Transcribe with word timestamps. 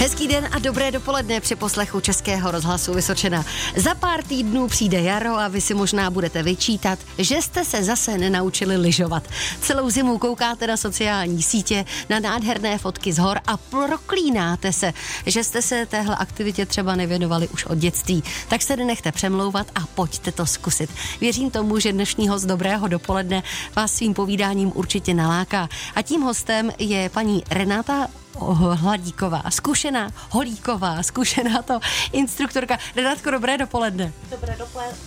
Hezký 0.00 0.28
den 0.28 0.48
a 0.52 0.58
dobré 0.58 0.90
dopoledne 0.90 1.40
při 1.40 1.56
poslechu 1.56 2.00
Českého 2.00 2.50
rozhlasu 2.50 2.94
Vysočena. 2.94 3.44
Za 3.76 3.94
pár 3.94 4.22
týdnů 4.22 4.68
přijde 4.68 5.00
jaro 5.00 5.38
a 5.38 5.48
vy 5.48 5.60
si 5.60 5.74
možná 5.74 6.10
budete 6.10 6.42
vyčítat, 6.42 6.98
že 7.18 7.36
jste 7.36 7.64
se 7.64 7.84
zase 7.84 8.18
nenaučili 8.18 8.76
lyžovat. 8.76 9.22
Celou 9.60 9.90
zimu 9.90 10.18
koukáte 10.18 10.66
na 10.66 10.76
sociální 10.76 11.42
sítě, 11.42 11.84
na 12.08 12.20
nádherné 12.20 12.78
fotky 12.78 13.12
z 13.12 13.18
hor 13.18 13.40
a 13.46 13.56
proklínáte 13.56 14.72
se, 14.72 14.92
že 15.26 15.44
jste 15.44 15.62
se 15.62 15.86
téhle 15.86 16.16
aktivitě 16.16 16.66
třeba 16.66 16.96
nevěnovali 16.96 17.48
už 17.48 17.64
od 17.64 17.78
dětství. 17.78 18.22
Tak 18.48 18.62
se 18.62 18.76
nenechte 18.76 19.12
přemlouvat 19.12 19.66
a 19.74 19.80
pojďte 19.94 20.32
to 20.32 20.46
zkusit. 20.46 20.90
Věřím 21.20 21.50
tomu, 21.50 21.78
že 21.78 21.92
dnešního 21.92 22.38
z 22.38 22.46
dobrého 22.46 22.88
dopoledne 22.88 23.42
vás 23.76 23.92
svým 23.92 24.14
povídáním 24.14 24.72
určitě 24.74 25.14
naláká. 25.14 25.68
A 25.94 26.02
tím 26.02 26.20
hostem 26.20 26.72
je 26.78 27.08
paní 27.08 27.42
Renata 27.50 28.08
Hladíková, 28.74 29.42
zkušená 29.48 30.10
Holíková, 30.30 31.02
zkušená 31.02 31.62
to 31.62 31.80
instruktorka. 32.12 32.78
Renátko, 32.96 33.30
dobré 33.30 33.58
dopoledne. 33.58 34.12
Dobré 34.30 34.56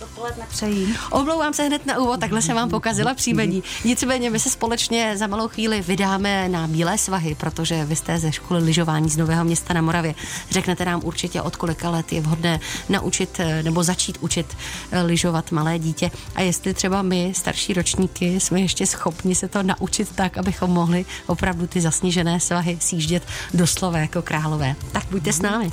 dopoledne 0.00 0.46
přeji. 0.48 0.94
Omlouvám 1.10 1.54
se 1.54 1.62
hned 1.62 1.86
na 1.86 1.98
úvod, 1.98 2.20
takhle 2.20 2.42
jsem 2.42 2.56
vám 2.56 2.70
pokazila 2.70 3.14
příjmení. 3.14 3.62
Nicméně 3.84 4.30
my 4.30 4.40
se 4.40 4.50
společně 4.50 5.16
za 5.16 5.26
malou 5.26 5.48
chvíli 5.48 5.80
vydáme 5.80 6.48
na 6.48 6.66
Bílé 6.66 6.98
svahy, 6.98 7.34
protože 7.34 7.84
vy 7.84 7.96
jste 7.96 8.18
ze 8.18 8.32
školy 8.32 8.64
lyžování 8.64 9.10
z 9.10 9.16
Nového 9.16 9.44
města 9.44 9.74
na 9.74 9.82
Moravě. 9.82 10.14
Řeknete 10.50 10.84
nám 10.84 11.00
určitě, 11.04 11.42
od 11.42 11.56
kolika 11.56 11.90
let 11.90 12.12
je 12.12 12.20
vhodné 12.20 12.60
naučit 12.88 13.40
nebo 13.62 13.82
začít 13.82 14.18
učit 14.20 14.56
eh, 14.90 15.02
lyžovat 15.02 15.52
malé 15.52 15.78
dítě 15.78 16.10
a 16.34 16.40
jestli 16.40 16.74
třeba 16.74 17.02
my, 17.02 17.32
starší 17.36 17.74
ročníky, 17.74 18.40
jsme 18.40 18.60
ještě 18.60 18.86
schopni 18.86 19.34
se 19.34 19.48
to 19.48 19.62
naučit 19.62 20.12
tak, 20.14 20.38
abychom 20.38 20.70
mohli 20.70 21.04
opravdu 21.26 21.66
ty 21.66 21.80
zasněžené 21.80 22.40
svahy 22.40 22.78
sjíždět 22.80 23.23
doslova 23.54 23.98
jako 23.98 24.22
králové. 24.22 24.76
Tak 24.92 25.04
buďte 25.10 25.32
s 25.32 25.42
námi. 25.42 25.72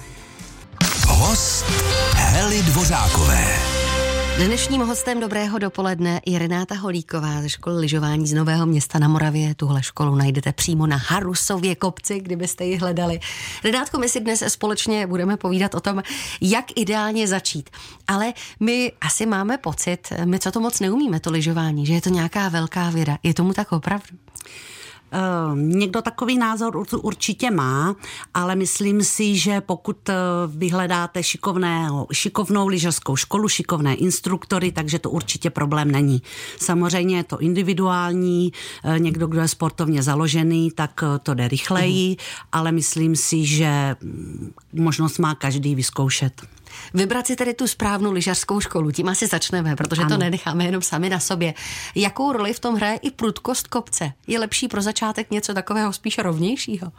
Host 1.07 1.65
Hely 2.15 2.63
Dvořákové. 2.63 3.71
Dnešním 4.45 4.81
hostem 4.81 5.19
dobrého 5.19 5.59
dopoledne 5.59 6.21
je 6.25 6.39
Renáta 6.39 6.75
Holíková 6.75 7.41
ze 7.41 7.49
školy 7.49 7.79
lyžování 7.79 8.27
z 8.27 8.33
Nového 8.33 8.65
města 8.65 8.99
na 8.99 9.07
Moravě. 9.07 9.55
Tuhle 9.55 9.83
školu 9.83 10.15
najdete 10.15 10.53
přímo 10.53 10.87
na 10.87 10.97
Harusově 10.97 11.75
kopci, 11.75 12.19
kdybyste 12.19 12.65
ji 12.65 12.77
hledali. 12.77 13.19
Renátko, 13.63 13.99
my 13.99 14.09
si 14.09 14.19
dnes 14.19 14.43
společně 14.47 15.07
budeme 15.07 15.37
povídat 15.37 15.75
o 15.75 15.79
tom, 15.79 16.03
jak 16.41 16.65
ideálně 16.75 17.27
začít. 17.27 17.69
Ale 18.07 18.33
my 18.59 18.91
asi 19.01 19.25
máme 19.25 19.57
pocit, 19.57 20.13
my 20.25 20.39
co 20.39 20.51
to 20.51 20.59
moc 20.59 20.79
neumíme, 20.79 21.19
to 21.19 21.31
lyžování, 21.31 21.85
že 21.85 21.93
je 21.93 22.01
to 22.01 22.09
nějaká 22.09 22.49
velká 22.49 22.89
věda. 22.89 23.17
Je 23.23 23.33
tomu 23.33 23.53
tak 23.53 23.71
opravdu? 23.71 24.17
Uh, 25.13 25.57
někdo 25.57 26.01
takový 26.01 26.37
názor 26.37 26.83
určitě 27.01 27.51
má, 27.51 27.95
ale 28.33 28.55
myslím 28.55 29.03
si, 29.03 29.37
že 29.37 29.61
pokud 29.61 30.09
eh, 30.09 30.15
vyhledáte 30.47 31.23
šikovného, 31.23 32.07
šikovnou 32.11 32.67
lyžařskou 32.67 33.15
školu, 33.15 33.49
šikovné 33.49 33.95
instruktory, 33.95 34.71
takže 34.71 34.99
to 34.99 35.09
určitě 35.09 35.49
problém 35.49 35.91
není. 35.91 36.21
Samozřejmě 36.57 37.17
je 37.17 37.23
to 37.23 37.37
individuální, 37.39 38.51
eh, 38.83 38.99
někdo, 38.99 39.27
kdo 39.27 39.41
je 39.41 39.47
sportovně 39.47 40.03
založený, 40.03 40.71
tak 40.71 41.03
to 41.23 41.33
jde 41.33 41.47
rychleji, 41.47 42.15
uh-huh. 42.15 42.45
ale 42.51 42.71
myslím 42.71 43.15
si, 43.15 43.45
že 43.45 43.95
mm, 44.01 44.53
možnost 44.73 45.17
má 45.17 45.35
každý 45.35 45.75
vyzkoušet. 45.75 46.41
Vybrat 46.93 47.27
si 47.27 47.35
tedy 47.35 47.53
tu 47.53 47.67
správnou 47.67 48.11
lyžařskou 48.11 48.59
školu, 48.59 48.91
tím 48.91 49.09
asi 49.09 49.27
začneme, 49.27 49.75
protože 49.75 50.01
ano. 50.01 50.09
to 50.09 50.17
nenecháme 50.17 50.65
jenom 50.65 50.81
sami 50.81 51.09
na 51.09 51.19
sobě. 51.19 51.53
Jakou 51.95 52.31
roli 52.31 52.53
v 52.53 52.59
tom 52.59 52.75
hraje 52.75 52.97
i 52.97 53.11
prudkost 53.11 53.67
kopce? 53.67 54.13
Je 54.27 54.39
lepší 54.39 54.67
pro 54.67 54.81
začátek 54.81 55.31
něco 55.31 55.53
takového 55.53 55.93
spíš 55.93 56.17
rovnějšího? 56.17 56.91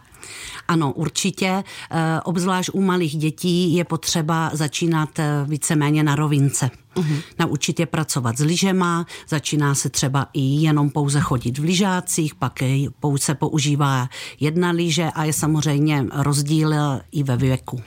Ano, 0.69 0.93
určitě. 0.93 1.65
Eh, 1.91 2.21
obzvlášť 2.25 2.71
u 2.73 2.81
malých 2.81 3.17
dětí 3.17 3.75
je 3.75 3.85
potřeba 3.85 4.51
začínat 4.53 5.19
eh, 5.19 5.45
víceméně 5.49 6.03
na 6.03 6.17
rovince. 6.17 6.71
Uh-huh. 6.95 7.23
Naučit 7.39 7.81
je 7.81 7.87
pracovat 7.87 8.39
s 8.39 8.41
lyžema, 8.41 9.07
začíná 9.29 9.75
se 9.75 9.89
třeba 9.89 10.27
i 10.33 10.41
jenom 10.41 10.91
pouze 10.91 11.21
chodit 11.21 11.59
v 11.59 11.65
lyžácích, 11.65 12.35
pak 12.35 12.53
pouze 13.01 13.35
používá 13.35 14.09
jedna 14.41 14.71
lyže 14.71 15.11
a 15.15 15.25
je 15.25 15.33
samozřejmě 15.33 16.07
rozdíl 16.13 16.75
i 17.13 17.23
ve 17.23 17.37
věku. 17.37 17.83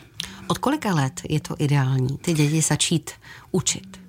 Od 0.48 0.58
kolika 0.58 0.94
let 0.94 1.22
je 1.30 1.40
to 1.40 1.56
ideální 1.60 2.18
ty 2.18 2.34
děti 2.34 2.62
začít 2.62 3.12
učit? 3.52 4.00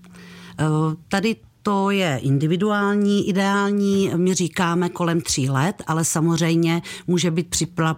Eh, 0.59 0.65
tady 1.09 1.37
to 1.63 1.91
je 1.91 2.19
individuální, 2.23 3.29
ideální, 3.29 4.11
my 4.17 4.35
říkáme 4.35 4.89
kolem 4.89 5.21
tří 5.21 5.51
let, 5.51 5.83
ale 5.87 6.05
samozřejmě 6.05 6.83
může 7.07 7.31
být 7.31 7.57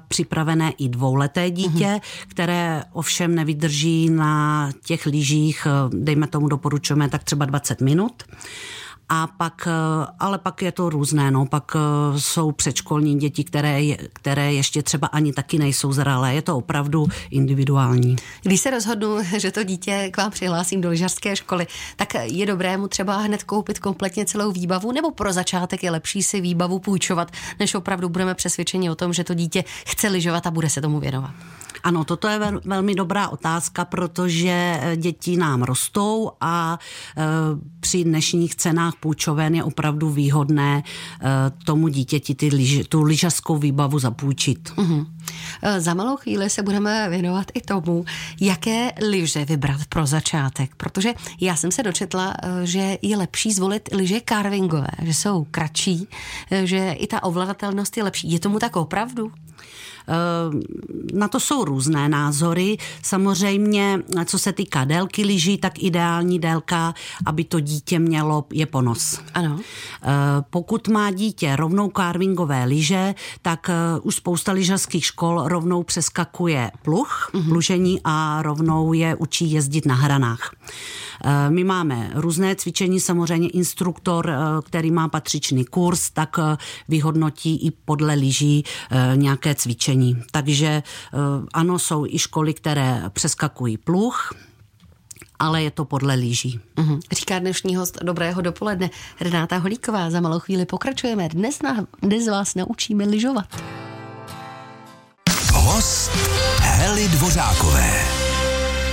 připravené 0.08 0.70
i 0.70 0.88
dvouleté 0.88 1.50
dítě, 1.50 1.86
uh-huh. 1.86 2.00
které 2.28 2.82
ovšem 2.92 3.34
nevydrží 3.34 4.10
na 4.10 4.70
těch 4.84 5.06
lyžích, 5.06 5.66
eh, 5.66 5.96
dejme 5.96 6.26
tomu 6.26 6.48
doporučujeme 6.48 7.08
tak 7.08 7.24
třeba 7.24 7.44
20 7.44 7.80
minut 7.80 8.22
a 9.08 9.26
pak, 9.26 9.68
eh, 9.70 10.06
ale 10.18 10.38
pak 10.38 10.62
je 10.62 10.72
to 10.72 10.90
různé, 10.90 11.30
no, 11.30 11.46
pak 11.46 11.72
eh, 11.76 12.20
jsou 12.20 12.52
předškolní 12.52 13.18
děti, 13.18 13.44
které, 13.44 13.82
které 14.12 14.52
ještě 14.52 14.82
třeba 14.82 15.06
ani 15.06 15.32
taky 15.32 15.58
nejsou 15.58 15.92
zralé, 15.92 16.34
je 16.34 16.42
to 16.42 16.56
opravdu 16.56 17.06
individuální. 17.30 18.16
Když 18.42 18.60
se 18.60 18.70
rozhodnu, 18.70 19.18
že 19.38 19.50
to 19.50 19.62
dítě 19.64 20.10
k 20.12 20.16
vám 20.16 20.30
přihlásím 20.30 20.80
do 20.80 20.88
lyžařské 20.88 21.36
školy, 21.36 21.66
tak 21.96 22.14
je 22.22 22.46
dobré 22.46 22.76
mu 22.76 22.88
třeba 22.88 23.16
hned 23.16 23.42
koupit 23.44 23.78
kompletně 23.78 24.24
celou 24.24 24.52
výbavu, 24.52 24.92
nebo 24.92 25.10
pro 25.10 25.32
začátek 25.32 25.82
je 25.82 25.90
lepší 25.90 26.22
si 26.22 26.40
výbavu 26.40 26.78
půjčovat, 26.78 27.30
než 27.58 27.74
opravdu 27.74 28.08
budeme 28.08 28.34
přesvědčeni 28.34 28.90
o 28.90 28.94
tom, 28.94 29.12
že 29.12 29.24
to 29.24 29.34
dítě 29.34 29.64
chce 29.86 30.08
lyžovat 30.08 30.46
a 30.46 30.50
bude 30.50 30.70
se 30.70 30.80
tomu 30.80 31.00
věnovat? 31.00 31.30
Ano, 31.88 32.04
toto 32.04 32.28
je 32.28 32.38
vel, 32.38 32.60
velmi 32.64 32.94
dobrá 32.94 33.28
otázka, 33.28 33.84
protože 33.84 34.80
eh, 34.80 34.96
děti 34.96 35.36
nám 35.36 35.62
rostou 35.62 36.30
a 36.40 36.78
e, 37.16 37.24
při 37.80 38.04
dnešních 38.04 38.56
cenách 38.56 38.94
půjčoven 39.00 39.54
je 39.54 39.64
opravdu 39.64 40.10
výhodné 40.10 40.82
e, 40.82 40.84
tomu 41.64 41.88
dítěti 41.88 42.34
ty 42.34 42.50
tu 42.88 43.02
lyžařskou 43.02 43.56
výbavu 43.56 43.98
zapůjčit. 43.98 44.68
Uh-huh. 44.68 45.06
Za 45.78 45.94
malou 45.94 46.16
chvíli 46.16 46.50
se 46.50 46.62
budeme 46.62 47.08
věnovat 47.08 47.46
i 47.54 47.60
tomu, 47.60 48.04
jaké 48.40 48.92
lyže 49.08 49.44
vybrat 49.44 49.80
pro 49.88 50.06
začátek, 50.06 50.74
protože 50.76 51.14
já 51.40 51.56
jsem 51.56 51.70
se 51.72 51.82
dočetla, 51.82 52.34
že 52.64 52.98
je 53.02 53.16
lepší 53.16 53.52
zvolit 53.52 53.88
lyže 53.92 54.20
carvingové, 54.28 54.90
že 55.02 55.14
jsou 55.14 55.46
kratší, 55.50 56.08
že 56.64 56.92
i 56.92 57.06
ta 57.06 57.22
ovladatelnost 57.22 57.96
je 57.96 58.04
lepší. 58.04 58.32
Je 58.32 58.40
tomu 58.40 58.58
tak 58.58 58.76
opravdu? 58.76 59.32
Na 61.12 61.28
to 61.28 61.40
jsou 61.40 61.64
různé 61.64 62.08
názory. 62.08 62.76
Samozřejmě, 63.02 64.02
co 64.24 64.38
se 64.38 64.52
týká 64.52 64.84
délky 64.84 65.24
lyží, 65.24 65.58
tak 65.58 65.82
ideální 65.82 66.38
délka, 66.38 66.94
aby 67.26 67.44
to 67.44 67.60
dítě 67.60 67.98
mělo, 67.98 68.44
je 68.52 68.66
ponos. 68.66 69.20
Ano. 69.34 69.60
Pokud 70.50 70.88
má 70.88 71.10
dítě 71.10 71.56
rovnou 71.56 71.90
carvingové 71.96 72.64
lyže, 72.64 73.14
tak 73.42 73.70
už 74.02 74.14
spousta 74.14 74.52
lyžařských 74.52 75.04
škol 75.04 75.42
rovnou 75.44 75.82
přeskakuje 75.82 76.70
pluh, 76.82 77.30
uh-huh. 77.32 77.48
plužení 77.48 78.00
a 78.04 78.42
rovnou 78.42 78.92
je 78.92 79.14
učí 79.14 79.52
jezdit 79.52 79.86
na 79.86 79.94
hranách. 79.94 80.50
Eh, 81.24 81.50
my 81.50 81.64
máme 81.64 82.10
různé 82.14 82.56
cvičení, 82.56 83.00
samozřejmě 83.00 83.48
instruktor, 83.48 84.30
eh, 84.30 84.36
který 84.64 84.90
má 84.90 85.08
patřičný 85.08 85.64
kurz, 85.64 86.10
tak 86.10 86.36
eh, 86.38 86.56
vyhodnotí 86.88 87.66
i 87.66 87.70
podle 87.70 88.14
lyží 88.14 88.64
nějaké 89.14 89.54
cvičení. 89.54 90.22
Takže 90.30 90.82
ano, 91.54 91.78
jsou 91.78 92.06
i 92.06 92.18
školy, 92.18 92.54
které 92.54 93.02
přeskakují 93.12 93.76
pluh, 93.76 94.30
ale 95.38 95.62
je 95.62 95.70
to 95.70 95.84
podle 95.84 96.14
lyží. 96.14 96.60
Uh-huh. 96.76 97.00
Říká 97.12 97.38
dnešní 97.38 97.76
host 97.76 97.98
Dobrého 98.02 98.42
dopoledne 98.42 98.90
Renáta 99.20 99.56
Holíková. 99.56 100.10
Za 100.10 100.20
malou 100.20 100.38
chvíli 100.38 100.66
pokračujeme. 100.66 101.28
Dnes, 101.28 101.62
na, 101.62 101.86
dnes 102.02 102.28
vás 102.28 102.54
naučíme 102.54 103.04
lyžovat. 103.04 103.62
Host 105.52 106.10
Heli 106.60 107.08
Dvořákové. 107.08 108.17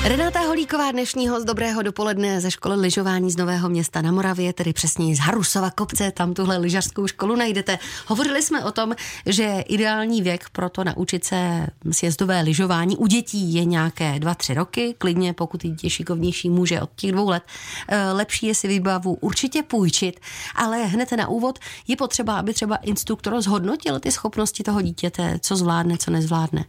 Renáta 0.07 0.39
Holíková, 0.39 0.91
dnešního 0.91 1.41
z 1.41 1.45
dobrého 1.45 1.81
dopoledne 1.81 2.41
ze 2.41 2.51
školy 2.51 2.75
lyžování 2.75 3.31
z 3.31 3.37
Nového 3.37 3.69
města 3.69 4.01
na 4.01 4.11
Moravě, 4.11 4.53
tedy 4.53 4.73
přesně 4.73 5.15
z 5.15 5.19
Harusova 5.19 5.71
kopce, 5.71 6.11
tam 6.11 6.33
tuhle 6.33 6.57
lyžařskou 6.57 7.07
školu 7.07 7.35
najdete. 7.35 7.79
Hovořili 8.07 8.41
jsme 8.41 8.65
o 8.65 8.71
tom, 8.71 8.95
že 9.25 9.63
ideální 9.67 10.21
věk 10.21 10.49
pro 10.49 10.69
to 10.69 10.83
naučit 10.83 11.25
se 11.25 11.67
sjezdové 11.91 12.41
lyžování 12.41 12.97
u 12.97 13.07
dětí 13.07 13.53
je 13.53 13.65
nějaké 13.65 14.13
2-3 14.13 14.53
roky, 14.53 14.95
klidně 14.97 15.33
pokud 15.33 15.63
dítě 15.63 15.89
šikovnější, 15.89 16.49
může 16.49 16.81
od 16.81 16.89
těch 16.95 17.11
dvou 17.11 17.29
let. 17.29 17.43
Eh, 17.87 18.11
lepší 18.11 18.45
je 18.45 18.55
si 18.55 18.67
výbavu 18.67 19.13
určitě 19.13 19.63
půjčit, 19.63 20.19
ale 20.55 20.83
hned 20.85 21.11
na 21.11 21.27
úvod 21.27 21.59
je 21.87 21.95
potřeba, 21.95 22.35
aby 22.39 22.53
třeba 22.53 22.75
instruktor 22.75 23.41
zhodnotil 23.41 23.99
ty 23.99 24.11
schopnosti 24.11 24.63
toho 24.63 24.81
dítěte, 24.81 25.39
co 25.41 25.55
zvládne, 25.55 25.97
co 25.97 26.11
nezvládne. 26.11 26.65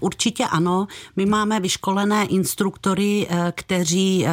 Určitě 0.00 0.44
ano. 0.44 0.86
My 1.16 1.26
máme 1.26 1.60
vyškolené 1.60 2.26
instruktory, 2.26 3.26
eh, 3.30 3.52
kteří 3.56 4.26
eh, 4.26 4.30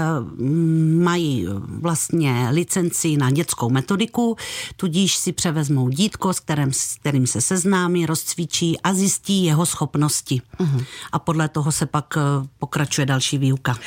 mají 1.03 1.47
vlastně 1.67 2.47
licenci 2.51 3.17
na 3.17 3.31
dětskou 3.31 3.69
metodiku, 3.69 4.37
tudíž 4.75 5.15
si 5.15 5.31
převezmou 5.31 5.89
dítko, 5.89 6.33
s 6.33 6.39
kterým, 6.39 6.73
s 6.73 6.95
kterým 6.95 7.27
se 7.27 7.41
seznámí, 7.41 8.05
rozcvičí 8.05 8.79
a 8.81 8.93
zjistí 8.93 9.45
jeho 9.45 9.65
schopnosti. 9.65 10.41
Uh-huh. 10.59 10.85
A 11.11 11.19
podle 11.19 11.49
toho 11.49 11.71
se 11.71 11.85
pak 11.85 12.17
eh, 12.17 12.21
pokračuje 12.59 13.05
další 13.05 13.37
výuka. 13.37 13.77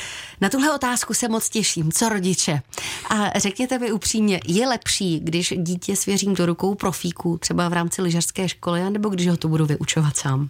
Na 0.40 0.48
tuhle 0.48 0.74
otázku 0.74 1.14
se 1.14 1.28
moc 1.28 1.48
těším. 1.48 1.92
Co 1.92 2.08
rodiče? 2.08 2.62
A 3.10 3.38
řekněte 3.38 3.78
mi 3.78 3.92
upřímně, 3.92 4.40
je 4.46 4.68
lepší, 4.68 5.20
když 5.20 5.54
dítě 5.56 5.96
svěřím 5.96 6.34
do 6.34 6.46
rukou 6.46 6.74
profíků, 6.74 7.38
třeba 7.38 7.68
v 7.68 7.72
rámci 7.72 8.02
lyžařské 8.02 8.48
školy, 8.48 8.90
nebo 8.90 9.08
když 9.08 9.28
ho 9.28 9.36
to 9.36 9.48
budu 9.48 9.66
vyučovat 9.66 10.16
sám? 10.16 10.48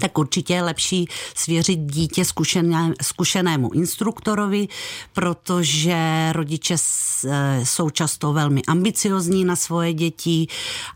Tak 0.00 0.18
určitě 0.18 0.54
je 0.54 0.62
lepší 0.62 1.08
svěřit 1.34 1.80
dítě 1.80 2.24
zkušené, 2.24 2.92
zkušenému 3.02 3.72
instruktorovi, 3.72 4.68
protože 5.12 5.96
rodiče 6.32 6.74
e, 6.74 7.60
jsou 7.66 7.90
často 7.90 8.32
velmi 8.32 8.62
ambiciozní 8.68 9.44
na 9.44 9.56
svoje 9.56 9.92
děti 9.92 10.46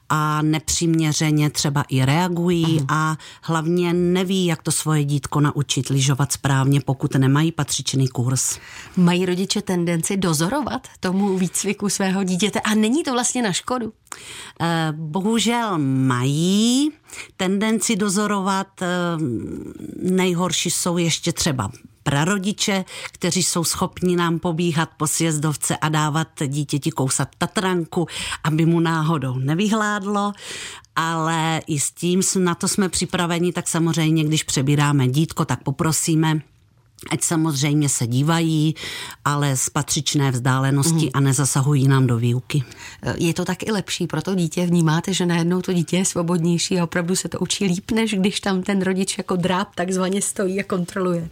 a 0.08 0.42
nepřiměřeně 0.42 1.50
třeba 1.50 1.84
i 1.88 2.04
reagují 2.04 2.64
uh-huh. 2.64 2.86
a 2.88 3.16
hlavně 3.42 3.92
neví, 3.94 4.46
jak 4.46 4.62
to 4.62 4.72
svoje 4.72 5.04
dítko 5.04 5.40
naučit 5.40 5.88
lyžovat 5.88 6.32
správně, 6.32 6.80
pokud 6.80 7.14
nemají 7.14 7.52
patřičný 7.52 8.08
kurz. 8.08 8.58
Mají 8.96 9.26
rodiče 9.26 9.62
tendenci 9.62 10.16
dozorovat 10.16 10.88
tomu 11.00 11.38
výcviku 11.38 11.88
svého 11.88 12.24
dítěte 12.24 12.60
a 12.60 12.74
není 12.74 13.04
to 13.04 13.12
vlastně 13.12 13.42
na 13.42 13.52
škodu? 13.52 13.92
Eh, 14.60 14.92
bohužel 14.96 15.78
mají 15.78 16.90
tendenci 17.36 17.96
dozorovat. 17.96 18.82
Eh, 18.82 18.86
nejhorší 20.02 20.70
jsou 20.70 20.98
ještě 20.98 21.32
třeba 21.32 21.70
prarodiče, 22.08 22.84
kteří 23.12 23.42
jsou 23.42 23.64
schopni 23.64 24.16
nám 24.16 24.38
pobíhat 24.38 24.90
po 24.96 25.06
sjezdovce 25.06 25.76
a 25.76 25.88
dávat 25.88 26.28
dítěti 26.46 26.90
kousat 26.90 27.28
tatranku, 27.38 28.06
aby 28.44 28.66
mu 28.66 28.80
náhodou 28.80 29.38
nevyhládlo, 29.38 30.32
ale 30.96 31.60
i 31.66 31.78
s 31.80 31.90
tím 31.90 32.20
na 32.38 32.54
to 32.54 32.68
jsme 32.68 32.88
připraveni, 32.88 33.52
tak 33.52 33.68
samozřejmě, 33.68 34.24
když 34.24 34.42
přebíráme 34.42 35.08
dítko, 35.08 35.44
tak 35.44 35.62
poprosíme, 35.62 36.40
ať 37.10 37.24
samozřejmě 37.24 37.88
se 37.88 38.06
dívají, 38.06 38.74
ale 39.24 39.56
z 39.56 39.70
patřičné 39.70 40.30
vzdálenosti 40.30 41.04
mm. 41.04 41.10
a 41.14 41.20
nezasahují 41.20 41.88
nám 41.88 42.06
do 42.06 42.16
výuky. 42.16 42.64
Je 43.16 43.34
to 43.34 43.44
tak 43.44 43.62
i 43.62 43.72
lepší 43.72 44.06
pro 44.06 44.22
to 44.22 44.34
dítě? 44.34 44.66
Vnímáte, 44.66 45.14
že 45.14 45.26
najednou 45.26 45.62
to 45.62 45.72
dítě 45.72 45.96
je 45.96 46.04
svobodnější 46.04 46.80
a 46.80 46.84
opravdu 46.84 47.16
se 47.16 47.28
to 47.28 47.38
učí 47.38 47.64
líp, 47.64 47.90
než 47.90 48.14
když 48.14 48.40
tam 48.40 48.62
ten 48.62 48.82
rodič 48.82 49.18
jako 49.18 49.36
dráb 49.36 49.68
takzvaně 49.74 50.22
stojí 50.22 50.60
a 50.60 50.62
kontroluje? 50.62 51.28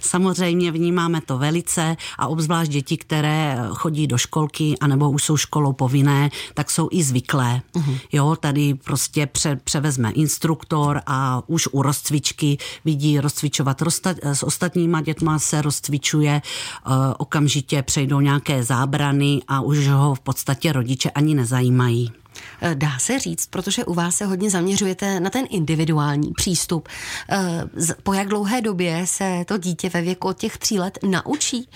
Samozřejmě 0.00 0.72
vnímáme 0.72 1.20
to 1.20 1.38
velice 1.38 1.96
a 2.18 2.26
obzvlášť 2.26 2.70
děti, 2.70 2.96
které 2.96 3.58
chodí 3.70 4.06
do 4.06 4.18
školky 4.18 4.74
anebo 4.80 5.10
už 5.10 5.24
jsou 5.24 5.36
školou 5.36 5.72
povinné, 5.72 6.30
tak 6.54 6.70
jsou 6.70 6.88
i 6.92 7.02
zvyklé. 7.02 7.62
Mm. 7.76 7.96
Jo, 8.12 8.36
tady 8.40 8.74
prostě 8.74 9.26
pře, 9.26 9.56
převezme 9.64 10.10
instruktor 10.10 11.00
a 11.06 11.42
už 11.46 11.68
u 11.72 11.82
rozcvičky 11.82 12.58
vidí 12.84 13.20
rozcvičovat 13.20 13.82
s 14.22 14.42
ostatníma 14.42 15.00
dětma 15.10 15.38
se 15.38 15.62
rozcvičuje, 15.62 16.42
eh, 16.42 16.90
okamžitě 17.18 17.82
přejdou 17.82 18.20
nějaké 18.20 18.62
zábrany 18.62 19.40
a 19.48 19.60
už 19.60 19.88
ho 19.88 20.14
v 20.14 20.20
podstatě 20.20 20.72
rodiče 20.72 21.10
ani 21.10 21.34
nezajímají. 21.34 22.12
Eh, 22.60 22.74
dá 22.74 22.98
se 22.98 23.18
říct, 23.18 23.46
protože 23.46 23.84
u 23.84 23.94
vás 23.94 24.14
se 24.14 24.24
hodně 24.26 24.50
zaměřujete 24.50 25.20
na 25.20 25.30
ten 25.30 25.46
individuální 25.50 26.32
přístup. 26.32 26.88
Eh, 27.30 27.64
po 28.02 28.12
jak 28.12 28.28
dlouhé 28.28 28.60
době 28.60 29.06
se 29.06 29.44
to 29.46 29.58
dítě 29.58 29.88
ve 29.88 30.02
věku 30.02 30.28
od 30.28 30.38
těch 30.38 30.58
tří 30.58 30.78
let 30.78 30.98
naučí 31.02 31.68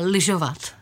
lyžovat? 0.00 0.79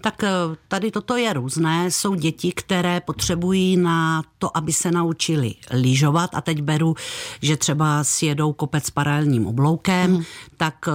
Tak 0.00 0.24
eh, 0.24 0.30
tady 0.68 0.90
toto 0.90 1.16
je 1.16 1.32
různé. 1.32 1.90
Jsou 1.90 2.14
děti, 2.14 2.52
které 2.52 3.00
potřebují 3.00 3.76
na 3.76 4.22
to, 4.38 4.56
aby 4.56 4.72
se 4.72 4.90
naučili 4.90 5.54
lyžovat 5.70 6.30
a 6.34 6.40
teď 6.40 6.62
beru, 6.62 6.94
že 7.42 7.56
třeba 7.56 8.04
sjedou 8.04 8.52
kopec 8.52 8.90
paralelním 8.90 9.46
obloukem, 9.46 10.10
mm. 10.12 10.22
tak 10.56 10.74
eh, 10.88 10.92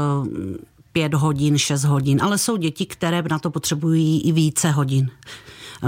pět 0.93 1.13
hodin, 1.13 1.57
šest 1.57 1.83
hodin, 1.83 2.21
ale 2.21 2.37
jsou 2.37 2.57
děti, 2.57 2.85
které 2.85 3.23
na 3.29 3.39
to 3.39 3.51
potřebují 3.51 4.21
i 4.21 4.31
více 4.31 4.71
hodin. 4.71 5.09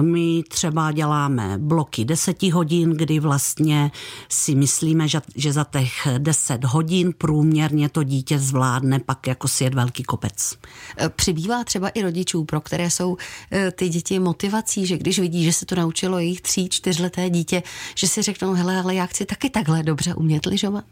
My 0.02 0.44
třeba 0.50 0.92
děláme 0.92 1.58
bloky 1.58 2.06
deseti 2.06 2.50
hodin, 2.50 2.92
kdy 2.92 3.20
vlastně 3.20 3.92
si 4.30 4.56
myslíme, 4.56 5.08
že, 5.08 5.22
že 5.36 5.54
za 5.54 5.64
těch 5.64 6.08
deset 6.18 6.64
hodin 6.64 7.14
průměrně 7.18 7.90
to 7.90 8.04
dítě 8.04 8.40
zvládne 8.40 9.00
pak 9.00 9.28
jako 9.28 9.48
si 9.48 9.64
jet 9.64 9.74
velký 9.74 10.04
kopec. 10.04 10.58
E, 11.02 11.10
přibývá 11.10 11.64
třeba 11.64 11.90
i 11.90 12.02
rodičů, 12.02 12.46
pro 12.46 12.62
které 12.62 12.90
jsou 12.90 13.18
e, 13.52 13.72
ty 13.72 13.90
děti 13.90 14.20
motivací, 14.20 14.86
že 14.86 14.98
když 14.98 15.20
vidí, 15.20 15.44
že 15.44 15.54
se 15.54 15.66
to 15.66 15.76
naučilo 15.76 16.20
jejich 16.20 16.42
tří, 16.42 16.70
čtyřleté 16.70 17.30
dítě, 17.30 17.64
že 17.96 18.08
si 18.08 18.22
řeknou, 18.22 18.54
hele, 18.54 18.78
ale 18.78 18.96
já 18.96 19.06
chci 19.06 19.26
taky 19.26 19.50
takhle 19.50 19.84
dobře 19.84 20.14
umět 20.14 20.46
lyžovat. 20.46 20.86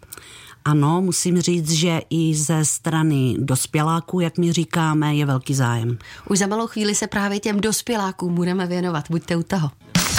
Ano, 0.66 1.02
musím 1.02 1.42
říct, 1.42 1.72
že 1.72 2.02
i 2.10 2.36
ze 2.36 2.66
strany 2.66 3.36
dospěláků, 3.40 4.20
jak 4.20 4.38
my 4.38 4.54
říkáme, 4.54 5.16
je 5.16 5.26
velký 5.26 5.54
zájem. 5.54 5.98
Už 6.30 6.40
za 6.40 6.48
malou 6.48 6.68
chvíli 6.68 6.96
se 6.96 7.08
právě 7.08 7.40
těm 7.40 7.62
dospělákům 7.62 8.36
budeme 8.36 8.68
věnovat. 8.68 9.06
Buďte 9.10 9.36
u 9.36 9.44
toho. 9.44 9.72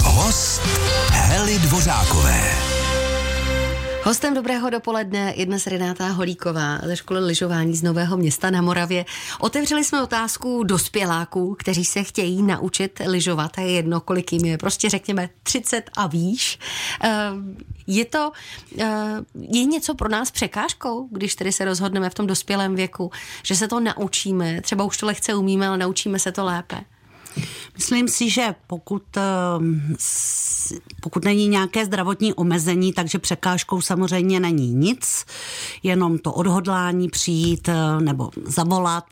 Host 0.03 0.61
Hely 1.09 1.59
Dvořákové. 1.59 2.74
Hostem 4.05 4.33
dobrého 4.33 4.69
dopoledne 4.69 5.33
je 5.35 5.45
dnes 5.45 5.67
Renáta 5.67 6.07
Holíková 6.07 6.79
ze 6.83 6.95
školy 6.95 7.19
lyžování 7.19 7.75
z 7.75 7.83
Nového 7.83 8.17
města 8.17 8.49
na 8.49 8.61
Moravě. 8.61 9.05
Otevřeli 9.39 9.83
jsme 9.83 10.03
otázku 10.03 10.63
dospěláků, 10.63 11.55
kteří 11.59 11.85
se 11.85 12.03
chtějí 12.03 12.43
naučit 12.43 13.01
lyžovat 13.05 13.51
a 13.57 13.61
je 13.61 13.71
jedno, 13.71 14.01
kolik 14.01 14.33
jim 14.33 14.45
je, 14.45 14.57
prostě 14.57 14.89
řekněme 14.89 15.29
30 15.43 15.89
a 15.97 16.07
výš. 16.07 16.59
Eh, 17.03 17.09
je 17.87 18.05
to, 18.05 18.31
eh, 18.79 19.15
je 19.35 19.65
něco 19.65 19.95
pro 19.95 20.09
nás 20.09 20.31
překážkou, 20.31 21.07
když 21.11 21.35
tedy 21.35 21.51
se 21.51 21.65
rozhodneme 21.65 22.09
v 22.09 22.13
tom 22.13 22.27
dospělém 22.27 22.75
věku, 22.75 23.11
že 23.43 23.55
se 23.55 23.67
to 23.67 23.79
naučíme, 23.79 24.61
třeba 24.61 24.83
už 24.83 24.97
to 24.97 25.05
lehce 25.05 25.35
umíme, 25.35 25.67
ale 25.67 25.77
naučíme 25.77 26.19
se 26.19 26.31
to 26.31 26.45
lépe? 26.45 26.77
Myslím 27.75 28.07
si, 28.07 28.29
že 28.29 28.55
pokud, 28.67 29.03
ehm, 29.17 29.95
pokud 31.01 31.25
není 31.25 31.47
nějaké 31.47 31.85
zdravotní 31.85 32.33
omezení, 32.33 32.93
takže 32.93 33.19
překážkou 33.19 33.81
samozřejmě 33.81 34.39
není 34.39 34.73
nic, 34.73 35.25
jenom 35.83 36.17
to 36.17 36.33
odhodlání 36.33 37.09
přijít 37.09 37.69
eh, 37.69 38.01
nebo 38.01 38.29
zavolat 38.45 39.05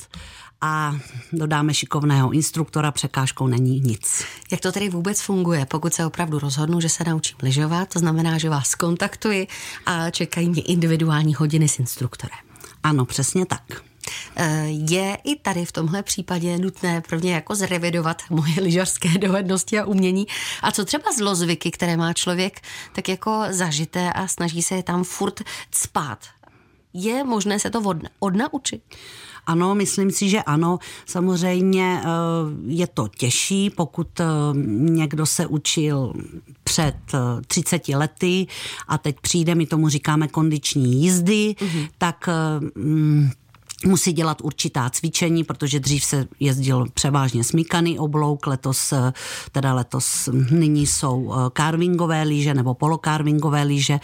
a 0.62 0.96
dodáme 1.34 1.74
šikovného 1.74 2.32
instruktora, 2.32 2.92
překážkou 2.92 3.48
není 3.48 3.80
nic. 3.80 4.26
Jak 4.52 4.62
to 4.62 4.72
tedy 4.72 4.90
vůbec 4.90 5.22
funguje, 5.22 5.66
pokud 5.66 5.94
se 5.94 6.06
opravdu 6.06 6.40
rozhodnu, 6.40 6.82
že 6.82 6.90
se 6.90 7.04
naučím 7.08 7.38
lyžovat, 7.42 7.90
to 7.94 8.00
znamená, 8.00 8.38
že 8.38 8.50
vás 8.50 8.76
kontaktuji 8.76 9.48
a 9.86 10.10
čekají 10.10 10.50
mě 10.50 10.62
individuální 10.62 11.36
hodiny 11.36 11.70
s 11.70 11.80
instruktorem. 11.80 12.38
Ano, 12.84 13.06
přesně 13.06 13.46
tak. 13.46 13.93
Eh, 14.36 14.66
je 14.68 15.18
i 15.24 15.36
tady 15.36 15.66
v 15.66 15.72
tomhle 15.72 16.04
případě 16.04 16.58
nutné 16.58 17.02
prvně 17.02 17.34
jako 17.34 17.56
zrevidovat 17.56 18.22
moje 18.30 18.54
lyžařské 18.62 19.10
dovednosti 19.18 19.80
a 19.80 19.86
umění. 19.86 20.28
A 20.62 20.72
co 20.72 20.86
třeba 20.86 21.12
zlozvyky, 21.18 21.72
které 21.72 21.98
má 21.98 22.14
člověk 22.14 22.62
tak 22.94 23.10
jako 23.10 23.44
zažité 23.50 24.14
a 24.14 24.28
snaží 24.28 24.62
se 24.62 24.76
je 24.76 24.84
tam 24.84 25.04
furt 25.04 25.42
spát? 25.72 26.20
Je 26.94 27.24
možné 27.24 27.60
se 27.60 27.70
to 27.70 27.82
odna- 27.82 28.10
odnaučit? 28.20 28.82
Ano, 29.46 29.76
myslím 29.76 30.12
si, 30.12 30.30
že 30.30 30.44
ano. 30.44 30.80
Samozřejmě 31.06 32.02
eh, 32.04 32.08
je 32.66 32.88
to 32.88 33.08
těžší, 33.08 33.70
pokud 33.70 34.20
eh, 34.20 34.26
někdo 34.78 35.26
se 35.26 35.48
učil 35.48 36.14
před 36.64 36.96
30 37.48 37.88
lety 37.88 38.48
a 38.88 38.98
teď 38.98 39.16
přijde, 39.22 39.56
my 39.56 39.66
tomu 39.66 39.90
říkáme 39.90 40.28
kondiční 40.28 41.02
jízdy, 41.02 41.56
mm-hmm. 41.60 41.90
tak 41.98 42.30
mm, 42.76 43.32
musí 43.86 44.14
dělat 44.14 44.42
určitá 44.42 44.90
cvičení, 44.90 45.44
protože 45.44 45.80
dřív 45.80 46.04
se 46.06 46.28
jezdil 46.40 46.88
převážně 46.94 47.44
smíkaný 47.44 48.00
oblouk, 48.00 48.48
letos, 48.48 48.94
eh, 48.94 49.14
teda 49.52 49.74
letos 49.74 50.30
nyní 50.52 50.88
jsou 50.88 51.34
eh, 51.34 51.50
carvingové 51.58 52.24
líže 52.24 52.54
nebo 52.54 52.74
polocarvingové 52.74 53.64
líže, 53.64 54.00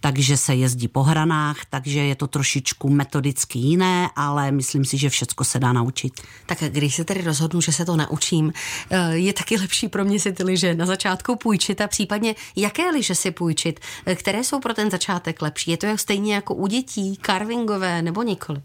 takže 0.00 0.36
se 0.36 0.54
jezdí 0.54 0.88
po 0.88 1.02
hranách, 1.02 1.56
takže 1.70 2.00
je 2.00 2.14
to 2.14 2.26
trošičku 2.26 2.88
metodicky 2.88 3.58
jiné, 3.58 4.10
ale 4.16 4.52
myslím 4.52 4.84
si, 4.84 4.98
že 4.98 5.08
všecko 5.08 5.44
se 5.44 5.58
dá 5.58 5.72
naučit. 5.72 6.12
Tak 6.46 6.58
když 6.68 6.94
se 6.94 7.04
tedy 7.04 7.22
rozhodnu, 7.22 7.60
že 7.60 7.72
se 7.72 7.84
to 7.84 7.96
naučím, 7.96 8.52
eh, 8.90 9.16
je 9.16 9.32
taky 9.32 9.56
lepší 9.56 9.88
pro 9.88 10.04
mě 10.04 10.20
si 10.20 10.32
ty 10.32 10.44
lyže 10.44 10.74
na 10.74 10.86
začátku 10.86 11.36
půjčit 11.36 11.80
a 11.80 11.88
případně 11.88 12.34
jaké 12.56 12.90
lyže 12.90 13.14
si 13.14 13.30
půjčit, 13.30 13.80
které 14.14 14.44
jsou 14.44 14.60
pro 14.60 14.74
ten 14.74 14.90
začátek 14.90 15.42
lepší? 15.42 15.70
Je 15.70 15.76
to 15.76 15.86
stejně 15.96 16.34
jako 16.34 16.54
u 16.54 16.66
dětí, 16.66 17.18
carvingové 17.26 18.02
nebo 18.02 18.22
nikoli? 18.22 18.62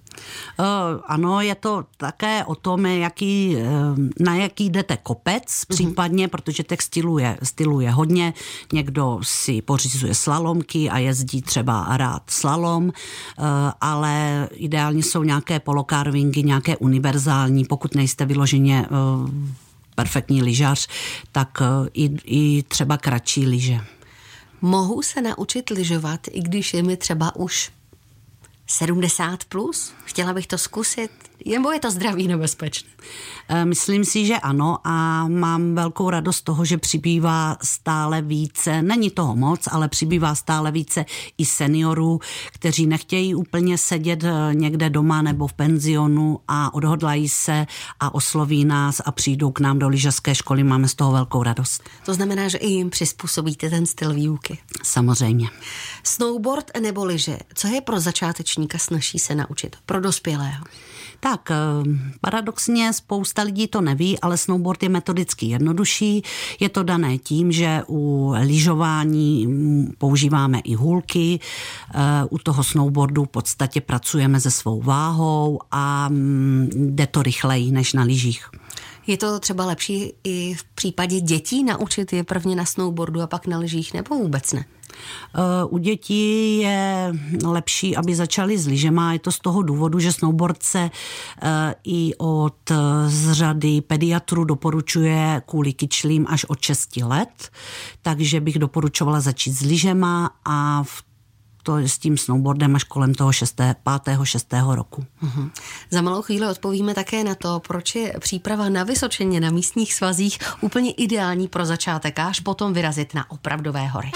Uh, 0.59 0.65
ano, 1.05 1.41
je 1.41 1.55
to 1.55 1.83
také 1.97 2.45
o 2.45 2.55
tom, 2.55 2.85
jaký, 2.85 3.55
uh, 3.55 3.63
na 4.19 4.35
jaký 4.35 4.69
jdete 4.69 4.97
kopec, 4.97 5.43
mm-hmm. 5.43 5.65
případně, 5.69 6.27
protože 6.27 6.63
těch 6.63 6.81
stylů 6.81 7.17
je, 7.17 7.37
stylů 7.43 7.79
je 7.79 7.91
hodně. 7.91 8.33
Někdo 8.73 9.19
si 9.23 9.61
pořizuje 9.61 10.15
slalomky 10.15 10.89
a 10.89 10.97
jezdí 10.97 11.41
třeba 11.41 11.97
rád 11.97 12.23
slalom, 12.29 12.83
uh, 12.83 12.93
ale 13.81 14.47
ideálně 14.53 15.03
jsou 15.03 15.23
nějaké 15.23 15.59
polokarvingy, 15.59 16.43
nějaké 16.43 16.77
univerzální, 16.77 17.65
pokud 17.65 17.95
nejste 17.95 18.25
vyloženě 18.25 18.85
perfektní 19.95 20.43
lyžař, 20.43 20.87
tak 21.31 21.61
i, 21.93 22.09
i 22.25 22.63
třeba 22.63 22.97
kratší 22.97 23.47
lyže. 23.47 23.79
Mohu 24.61 25.01
se 25.01 25.21
naučit 25.21 25.69
lyžovat, 25.69 26.19
i 26.31 26.41
když 26.41 26.73
je 26.73 26.83
mi 26.83 26.97
třeba 26.97 27.35
už 27.35 27.71
70 28.67 29.43
plus? 29.43 29.93
Chtěla 30.05 30.33
bych 30.33 30.47
to 30.47 30.57
zkusit. 30.57 31.11
Nebo 31.45 31.71
je 31.71 31.79
to 31.79 31.91
zdraví 31.91 32.27
nebezpečné? 32.27 32.89
Eh, 33.49 33.65
myslím 33.65 34.05
si, 34.05 34.25
že 34.25 34.37
ano 34.37 34.77
a 34.83 35.27
mám 35.27 35.75
velkou 35.75 36.09
radost 36.09 36.41
toho, 36.41 36.65
že 36.65 36.77
přibývá 36.77 37.57
stále 37.63 38.21
více, 38.21 38.81
není 38.81 39.09
toho 39.11 39.35
moc, 39.35 39.67
ale 39.71 39.87
přibývá 39.87 40.35
stále 40.35 40.71
více 40.71 41.05
i 41.37 41.45
seniorů, 41.45 42.19
kteří 42.51 42.85
nechtějí 42.85 43.35
úplně 43.35 43.77
sedět 43.77 44.23
eh, 44.23 44.31
někde 44.53 44.89
doma 44.89 45.21
nebo 45.21 45.47
v 45.47 45.53
penzionu 45.53 46.39
a 46.47 46.73
odhodlají 46.73 47.29
se 47.29 47.65
a 47.99 48.15
osloví 48.15 48.65
nás 48.65 49.01
a 49.05 49.11
přijdou 49.11 49.51
k 49.51 49.59
nám 49.59 49.79
do 49.79 49.87
lyžařské 49.87 50.35
školy. 50.35 50.63
Máme 50.63 50.87
z 50.87 50.95
toho 50.95 51.11
velkou 51.11 51.43
radost. 51.43 51.83
To 52.05 52.13
znamená, 52.13 52.47
že 52.47 52.57
i 52.57 52.67
jim 52.67 52.89
přizpůsobíte 52.89 53.69
ten 53.69 53.85
styl 53.85 54.13
výuky. 54.13 54.57
Samozřejmě. 54.83 55.49
Snowboard 56.17 56.71
nebo 56.81 57.05
lyže, 57.05 57.37
co 57.53 57.67
je 57.67 57.81
pro 57.81 57.99
začátečníka 57.99 58.77
snaží 58.77 59.19
se 59.19 59.35
naučit? 59.35 59.75
Pro 59.85 60.01
dospělého? 60.01 60.65
Tak, 61.19 61.51
eh, 61.51 61.55
paradoxně 62.21 62.93
spousta 62.93 63.41
lidí 63.41 63.67
to 63.67 63.81
neví, 63.81 64.19
ale 64.19 64.37
snowboard 64.37 64.83
je 64.83 64.89
metodicky 64.89 65.45
jednodušší. 65.45 66.23
Je 66.59 66.69
to 66.69 66.83
dané 66.83 67.17
tím, 67.17 67.51
že 67.51 67.81
u 67.87 68.33
lyžování 68.39 69.47
mm, 69.47 69.93
používáme 69.97 70.59
i 70.59 70.73
hůlky, 70.75 71.39
eh, 71.95 71.99
u 72.29 72.37
toho 72.37 72.63
snowboardu 72.63 73.23
v 73.23 73.29
podstatě 73.29 73.81
pracujeme 73.81 74.39
se 74.39 74.51
svou 74.51 74.81
váhou 74.81 75.59
a 75.71 76.09
mm, 76.09 76.69
jde 76.75 77.07
to 77.07 77.23
rychleji 77.23 77.71
než 77.71 77.93
na 77.93 78.03
lyžích. 78.03 78.49
Je 79.07 79.17
to 79.17 79.39
třeba 79.39 79.65
lepší 79.65 80.13
i 80.23 80.53
v 80.53 80.63
případě 80.63 81.21
dětí 81.21 81.63
naučit 81.63 82.13
je 82.13 82.23
prvně 82.23 82.55
na 82.55 82.65
snowboardu 82.65 83.21
a 83.21 83.27
pak 83.27 83.47
na 83.47 83.57
lyžích, 83.57 83.93
nebo 83.93 84.15
vůbec 84.15 84.53
ne? 84.53 84.65
Eh, 85.35 85.65
u 85.65 85.77
dětí 85.77 86.57
je 86.59 87.13
lepší, 87.45 87.97
aby 87.97 88.15
začali 88.15 88.57
s 88.57 88.67
lyžema. 88.67 89.13
Je 89.13 89.19
to 89.19 89.31
z 89.31 89.39
toho 89.39 89.61
důvodu, 89.61 89.99
že 89.99 90.13
snowboard 90.13 90.63
se 90.63 90.91
eh, 91.41 91.75
i 91.83 92.11
od 92.17 92.71
z 93.07 93.31
řady 93.31 93.81
pediatrů 93.81 94.43
doporučuje 94.43 95.41
kvůli 95.45 95.73
kyčlím 95.73 96.25
až 96.29 96.45
od 96.45 96.61
6 96.61 96.97
let, 96.97 97.49
takže 98.01 98.39
bych 98.41 98.59
doporučovala 98.59 99.19
začít 99.19 99.51
s 99.51 99.61
lyžema 99.61 100.29
a 100.45 100.83
v 100.83 101.06
to 101.67 101.77
s 101.77 101.97
tím 101.97 102.17
snowboardem 102.17 102.75
až 102.75 102.83
kolem 102.83 103.13
toho 103.13 103.31
6. 103.31 103.55
5. 103.55 104.19
6. 104.23 104.53
roku. 104.71 105.05
Uh-huh. 105.23 105.51
Za 105.91 106.01
malou 106.01 106.21
chvíli 106.21 106.47
odpovíme 106.47 106.93
také 106.93 107.23
na 107.23 107.35
to, 107.35 107.61
proč 107.67 107.95
je 107.95 108.13
příprava 108.19 108.69
na 108.69 108.83
Vysočeně 108.83 109.39
na 109.39 109.49
místních 109.49 109.93
svazích 109.93 110.39
úplně 110.61 110.91
ideální 110.91 111.47
pro 111.47 111.65
začátek, 111.65 112.19
až 112.19 112.39
potom 112.39 112.73
vyrazit 112.73 113.13
na 113.13 113.31
opravdové 113.31 113.87
hory. 113.87 114.11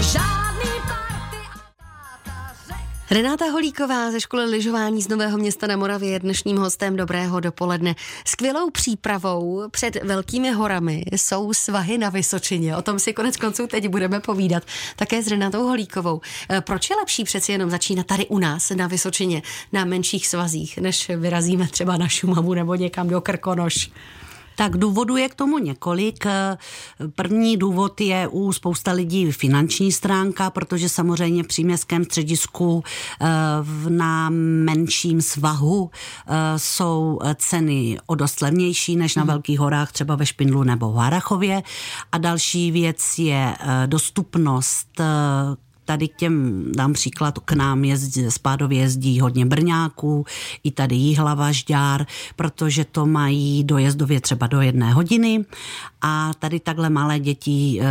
Žádný 0.00 0.47
Renáta 3.10 3.44
Holíková 3.44 4.10
ze 4.10 4.20
školy 4.20 4.44
lyžování 4.44 5.02
z 5.02 5.08
Nového 5.08 5.38
města 5.38 5.66
na 5.66 5.76
Moravě 5.76 6.10
je 6.10 6.18
dnešním 6.18 6.56
hostem 6.56 6.96
Dobrého 6.96 7.40
dopoledne. 7.40 7.94
Skvělou 8.24 8.70
přípravou 8.70 9.62
před 9.70 10.04
velkými 10.04 10.50
horami 10.50 11.04
jsou 11.12 11.52
svahy 11.52 11.98
na 11.98 12.10
Vysočině. 12.10 12.76
O 12.76 12.82
tom 12.82 12.98
si 12.98 13.12
konec 13.12 13.36
konců 13.36 13.66
teď 13.66 13.88
budeme 13.88 14.20
povídat. 14.20 14.62
Také 14.96 15.22
s 15.22 15.26
Renátou 15.26 15.62
Holíkovou. 15.62 16.20
E, 16.50 16.60
proč 16.60 16.90
je 16.90 16.96
lepší 16.96 17.24
přeci 17.24 17.52
jenom 17.52 17.70
začínat 17.70 18.06
tady 18.06 18.26
u 18.26 18.38
nás 18.38 18.70
na 18.70 18.86
Vysočině, 18.86 19.42
na 19.72 19.84
menších 19.84 20.28
svazích, 20.28 20.78
než 20.78 21.10
vyrazíme 21.16 21.68
třeba 21.68 21.96
na 21.96 22.08
Šumavu 22.08 22.54
nebo 22.54 22.74
někam 22.74 23.08
do 23.08 23.20
Krkonoš? 23.20 23.90
Tak 24.58 24.76
důvodů 24.76 25.16
je 25.16 25.28
k 25.28 25.34
tomu 25.34 25.58
několik. 25.58 26.26
První 27.14 27.56
důvod 27.56 28.00
je 28.00 28.28
u 28.28 28.52
spousta 28.52 28.92
lidí 28.92 29.32
finanční 29.32 29.92
stránka, 29.92 30.50
protože 30.50 30.88
samozřejmě 30.88 31.42
v 31.42 31.46
příměstském 31.46 32.04
středisku 32.04 32.84
eh, 33.20 33.26
na 33.88 34.30
menším 34.30 35.22
svahu 35.22 35.90
eh, 36.26 36.32
jsou 36.56 37.18
ceny 37.36 37.98
o 38.06 38.14
dost 38.14 38.42
levnější 38.42 38.96
než 38.96 39.16
na 39.16 39.22
mhm. 39.22 39.28
velkých 39.28 39.58
horách, 39.58 39.92
třeba 39.92 40.16
ve 40.16 40.26
Špindlu 40.26 40.62
nebo 40.62 40.92
v 40.92 40.96
Harachově. 40.96 41.62
A 42.12 42.18
další 42.18 42.70
věc 42.70 43.18
je 43.18 43.54
eh, 43.60 43.86
dostupnost 43.86 45.00
Tady 45.88 46.08
k 46.08 46.16
těm, 46.16 46.64
dám 46.76 46.92
příklad, 46.92 47.38
k 47.38 47.52
nám 47.52 47.84
jezdí, 47.84 48.30
spádově 48.30 48.80
jezdí 48.80 49.20
hodně 49.20 49.46
Brňáků, 49.46 50.24
i 50.64 50.70
tady 50.70 50.96
Jihlava, 50.96 51.52
Žďár, 51.52 52.06
protože 52.36 52.84
to 52.84 53.06
mají 53.06 53.64
dojezdově 53.64 54.20
třeba 54.20 54.46
do 54.46 54.60
jedné 54.60 54.92
hodiny 54.92 55.44
a 56.00 56.32
tady 56.38 56.60
takhle 56.60 56.90
malé 56.90 57.18
děti 57.18 57.80
eh, 57.80 57.86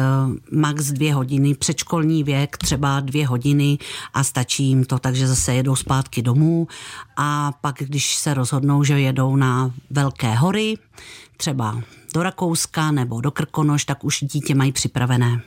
max 0.52 0.86
dvě 0.86 1.14
hodiny, 1.14 1.56
předškolní 1.56 2.24
věk 2.24 2.58
třeba 2.58 3.00
dvě 3.00 3.28
hodiny 3.28 3.78
a 4.14 4.24
stačí 4.24 4.64
jim 4.64 4.86
to, 4.86 5.00
takže 5.00 5.28
zase 5.28 5.54
jedou 5.54 5.76
zpátky 5.76 6.22
domů 6.22 6.68
a 7.16 7.52
pak, 7.62 7.76
když 7.80 8.16
se 8.16 8.34
rozhodnou, 8.34 8.84
že 8.84 9.00
jedou 9.00 9.36
na 9.36 9.72
velké 9.90 10.36
hory, 10.36 10.78
třeba 11.38 11.82
do 12.14 12.24
Rakouska 12.24 12.92
nebo 12.92 13.22
do 13.22 13.32
Krkonoš, 13.32 13.86
tak 13.86 14.04
už 14.04 14.24
dítě 14.24 14.56
mají 14.56 14.72
připravené. 14.72 15.42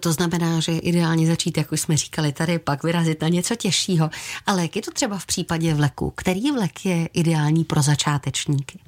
To 0.00 0.12
znamená, 0.12 0.60
že 0.60 0.72
je 0.72 0.78
ideálně 0.78 1.26
začít, 1.26 1.58
jak 1.58 1.72
už 1.72 1.80
jsme 1.80 1.96
říkali 1.96 2.32
tady, 2.32 2.58
pak 2.58 2.82
vyrazit 2.82 3.22
na 3.22 3.28
něco 3.28 3.56
těžšího. 3.56 4.10
Ale 4.46 4.62
jak 4.62 4.76
je 4.76 4.82
to 4.82 4.90
třeba 4.90 5.18
v 5.18 5.26
případě 5.26 5.74
vleku? 5.74 6.12
Který 6.16 6.50
vlek 6.50 6.86
je 6.86 7.06
ideální 7.06 7.64
pro 7.64 7.82
začátečníky? 7.82 8.78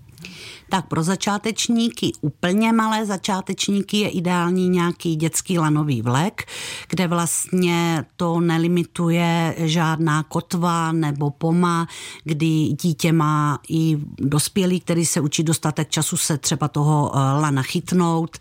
Tak 0.68 0.86
pro 0.86 1.02
začátečníky, 1.02 2.12
úplně 2.20 2.72
malé 2.72 3.06
začátečníky 3.06 3.96
je 3.96 4.08
ideální 4.08 4.68
nějaký 4.68 5.16
dětský 5.16 5.58
lanový 5.58 6.02
vlek, 6.02 6.44
kde 6.88 7.08
vlastně 7.08 8.04
to 8.16 8.40
nelimituje 8.40 9.54
žádná 9.58 10.22
kotva 10.22 10.92
nebo 10.92 11.30
poma, 11.30 11.88
kdy 12.24 12.68
dítě 12.82 13.12
má 13.12 13.58
i 13.68 13.98
dospělý, 14.18 14.80
který 14.80 15.06
se 15.06 15.20
učí 15.20 15.42
dostatek 15.42 15.90
času 15.90 16.16
se 16.16 16.38
třeba 16.38 16.68
toho 16.68 17.12
eh, 17.14 17.18
lana 17.18 17.62
chytnout, 17.62 18.38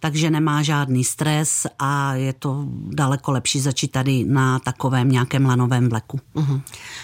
takže 0.00 0.30
nemá 0.30 0.62
žádný 0.62 1.04
stres 1.04 1.66
a 1.78 2.14
je 2.14 2.32
to 2.32 2.64
daleko 2.88 3.32
lepší 3.32 3.60
začít 3.60 3.88
tady 3.88 4.24
na 4.24 4.58
takovém 4.58 5.10
nějakém 5.10 5.46
lanovém 5.46 5.88
vleku. 5.88 6.20
Uh-huh. 6.34 6.60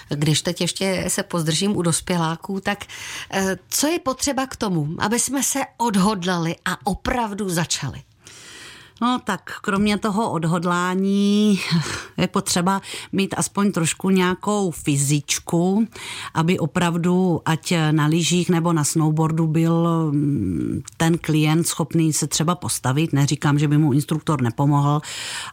Když 0.09 0.43
teď 0.43 0.61
ještě 0.61 1.05
se 1.09 1.23
pozdržím 1.23 1.77
u 1.77 1.83
dospěláků, 1.83 2.61
tak 2.61 2.85
eh, 3.31 3.59
co 3.69 3.87
je 3.87 3.99
potřeba 3.99 4.16
k 4.47 4.57
tomu, 4.57 4.57
tomu, 4.57 4.89
aby 4.99 5.19
jsme 5.19 5.43
se 5.43 5.59
odhodlali 5.77 6.57
a 6.65 6.87
opravdu 6.87 7.49
začali? 7.49 8.03
No 9.01 9.21
tak 9.25 9.51
kromě 9.61 9.99
toho 9.99 10.31
odhodlání 10.31 11.61
je 12.17 12.27
potřeba 12.27 12.83
mít 13.13 13.35
aspoň 13.37 13.73
trošku 13.73 14.11
nějakou 14.11 14.71
fyzičku, 14.71 15.89
aby 16.35 16.59
opravdu, 16.59 17.43
ať 17.45 17.73
na 17.91 18.07
lyžích 18.07 18.49
nebo 18.49 18.73
na 18.73 18.85
snowboardu 18.85 19.47
byl 19.47 20.09
mm, 20.13 20.83
ten 20.97 21.19
klient 21.19 21.69
schopný 21.69 22.13
se 22.13 22.27
třeba 22.27 22.55
postavit. 22.55 23.13
Neříkám, 23.13 23.59
že 23.59 23.69
by 23.69 23.79
mu 23.79 23.93
instruktor 23.93 24.43
nepomohl, 24.43 25.01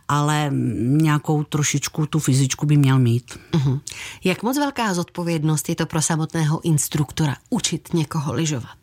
ale 0.07 0.49
nějakou 0.79 1.43
trošičku 1.43 2.05
tu 2.05 2.19
fyzičku 2.19 2.65
by 2.65 2.77
měl 2.77 2.99
mít. 2.99 3.39
Uh-huh. 3.51 3.79
Jak 4.23 4.43
moc 4.43 4.57
velká 4.57 4.93
zodpovědnost 4.93 5.69
je 5.69 5.75
to 5.75 5.85
pro 5.85 6.01
samotného 6.01 6.61
instruktora 6.61 7.35
učit 7.49 7.93
někoho 7.93 8.33
lyžovat? 8.33 8.77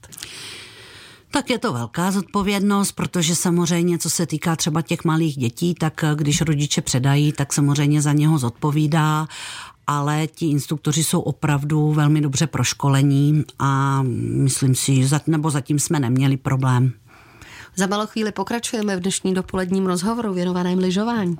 Tak 1.30 1.50
je 1.50 1.58
to 1.58 1.72
velká 1.72 2.10
zodpovědnost, 2.10 2.92
protože 2.92 3.34
samozřejmě, 3.34 3.98
co 3.98 4.10
se 4.10 4.26
týká 4.26 4.56
třeba 4.56 4.82
těch 4.82 5.04
malých 5.04 5.36
dětí, 5.36 5.74
tak 5.74 6.04
když 6.14 6.40
rodiče 6.40 6.80
předají, 6.80 7.32
tak 7.32 7.52
samozřejmě 7.52 8.02
za 8.02 8.12
něho 8.12 8.38
zodpovídá 8.38 9.26
ale 9.90 10.26
ti 10.26 10.46
instruktoři 10.46 11.04
jsou 11.04 11.20
opravdu 11.20 11.92
velmi 11.92 12.20
dobře 12.20 12.46
proškolení 12.46 13.44
a 13.58 14.02
myslím 14.32 14.74
si, 14.74 15.08
nebo 15.26 15.50
zatím 15.50 15.78
jsme 15.78 16.00
neměli 16.00 16.36
problém. 16.36 16.92
Za 17.76 17.86
malou 17.86 18.06
chvíli 18.06 18.32
pokračujeme 18.32 18.96
v 18.96 19.00
dnešní 19.00 19.34
dopoledním 19.34 19.86
rozhovoru 19.86 20.34
věnovaném 20.34 20.78
lyžování. 20.78 21.36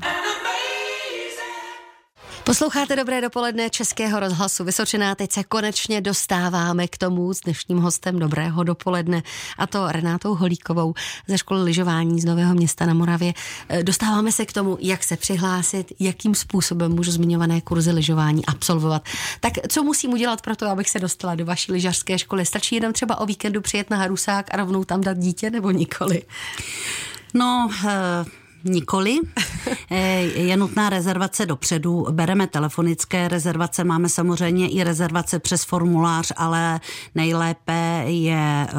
Posloucháte 2.44 2.96
Dobré 2.96 3.20
dopoledne 3.20 3.70
Českého 3.70 4.20
rozhlasu 4.20 4.64
Vysočená. 4.64 5.14
Teď 5.14 5.32
se 5.32 5.44
konečně 5.44 6.00
dostáváme 6.00 6.88
k 6.88 6.98
tomu 6.98 7.34
s 7.34 7.40
dnešním 7.40 7.78
hostem 7.78 8.18
Dobrého 8.18 8.64
dopoledne 8.64 9.22
a 9.58 9.66
to 9.66 9.88
Renátou 9.88 10.34
Holíkovou 10.34 10.94
ze 11.26 11.38
školy 11.38 11.62
lyžování 11.62 12.20
z 12.20 12.24
Nového 12.24 12.54
města 12.54 12.86
na 12.86 12.94
Moravě. 12.94 13.34
E, 13.68 13.82
dostáváme 13.82 14.32
se 14.32 14.46
k 14.46 14.52
tomu, 14.52 14.78
jak 14.80 15.04
se 15.04 15.16
přihlásit, 15.16 15.92
jakým 16.00 16.34
způsobem 16.34 16.92
můžu 16.92 17.10
zmiňované 17.10 17.60
kurzy 17.60 17.92
lyžování 17.92 18.46
absolvovat. 18.46 19.02
Tak 19.40 19.52
co 19.68 19.82
musím 19.82 20.12
udělat 20.12 20.42
pro 20.42 20.56
to, 20.56 20.66
abych 20.66 20.90
se 20.90 20.98
dostala 20.98 21.34
do 21.34 21.44
vaší 21.44 21.72
lyžařské 21.72 22.18
školy? 22.18 22.46
Stačí 22.46 22.74
jenom 22.74 22.92
třeba 22.92 23.20
o 23.20 23.26
víkendu 23.26 23.60
přijet 23.60 23.90
na 23.90 23.96
Harusák 23.96 24.54
a 24.54 24.56
rovnou 24.56 24.84
tam 24.84 25.00
dát 25.00 25.18
dítě 25.18 25.50
nebo 25.50 25.70
nikoli? 25.70 26.22
No, 27.34 27.70
uh 27.84 28.39
Nikoli. 28.64 29.18
Eh, 29.92 30.20
je 30.20 30.56
nutná 30.56 30.90
rezervace 30.90 31.46
dopředu. 31.46 32.06
Bereme 32.10 32.46
telefonické 32.46 33.28
rezervace, 33.28 33.84
máme 33.84 34.08
samozřejmě 34.08 34.68
i 34.68 34.84
rezervace 34.84 35.38
přes 35.38 35.64
formulář, 35.64 36.32
ale 36.36 36.80
nejlépe 37.14 38.04
je, 38.06 38.66
eh, 38.68 38.72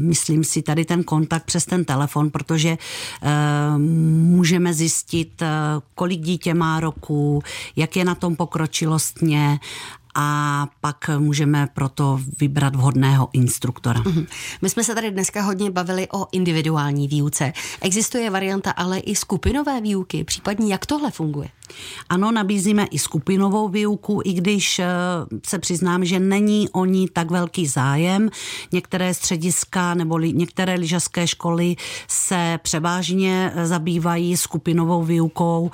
myslím 0.00 0.44
si, 0.44 0.62
tady 0.62 0.84
ten 0.84 1.04
kontakt 1.04 1.44
přes 1.44 1.66
ten 1.66 1.84
telefon, 1.84 2.30
protože 2.30 2.68
eh, 3.22 3.78
můžeme 3.78 4.74
zjistit, 4.74 5.42
kolik 5.94 6.20
dítě 6.20 6.54
má 6.54 6.80
roku, 6.80 7.42
jak 7.76 7.96
je 7.96 8.04
na 8.04 8.14
tom 8.14 8.36
pokročilostně 8.36 9.60
a 10.20 10.68
pak 10.80 11.10
můžeme 11.18 11.68
proto 11.74 12.20
vybrat 12.40 12.76
vhodného 12.76 13.28
instruktora. 13.32 14.00
Mm-hmm. 14.00 14.26
My 14.62 14.70
jsme 14.70 14.84
se 14.84 14.94
tady 14.94 15.10
dneska 15.10 15.42
hodně 15.42 15.70
bavili 15.70 16.08
o 16.12 16.26
individuální 16.32 17.08
výuce. 17.08 17.52
Existuje 17.80 18.30
varianta 18.30 18.70
ale 18.70 18.98
i 18.98 19.14
skupinové 19.14 19.80
výuky, 19.80 20.24
případně 20.24 20.72
jak 20.72 20.86
tohle 20.86 21.10
funguje? 21.10 21.48
Ano, 22.08 22.32
nabízíme 22.32 22.84
i 22.84 22.98
skupinovou 22.98 23.68
výuku, 23.68 24.20
i 24.24 24.32
když 24.32 24.78
eh, 24.78 24.86
se 25.46 25.58
přiznám, 25.58 26.04
že 26.04 26.18
není 26.18 26.68
o 26.68 26.84
ní 26.84 27.08
tak 27.12 27.30
velký 27.30 27.66
zájem. 27.66 28.30
Některé 28.72 29.14
střediska 29.14 29.94
nebo 29.94 30.16
li, 30.16 30.32
některé 30.32 30.74
lyžařské 30.74 31.26
školy 31.26 31.76
se 32.08 32.58
převážně 32.62 33.52
eh, 33.54 33.66
zabývají 33.66 34.36
skupinovou 34.36 35.02
výukou, 35.02 35.70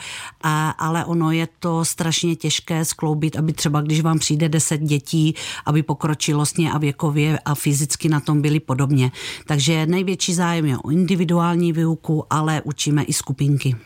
ale 0.78 1.04
ono 1.04 1.30
je 1.30 1.48
to 1.58 1.84
strašně 1.84 2.36
těžké 2.36 2.84
skloubit, 2.84 3.36
aby 3.36 3.52
třeba 3.52 3.80
když 3.80 4.00
vám 4.00 4.18
přijde 4.18 4.33
deset 4.36 4.80
dětí, 4.80 5.34
aby 5.66 5.82
pokročilostně 5.82 6.72
a 6.72 6.78
věkově 6.78 7.38
a 7.44 7.54
fyzicky 7.54 8.08
na 8.08 8.20
tom 8.20 8.42
byli 8.42 8.60
podobně. 8.60 9.12
Takže 9.46 9.86
největší 9.86 10.34
zájem 10.34 10.66
je 10.66 10.78
o 10.78 10.90
individuální 10.90 11.72
výuku, 11.72 12.24
ale 12.30 12.62
učíme 12.64 13.02
i 13.02 13.12
skupinky. 13.12 13.76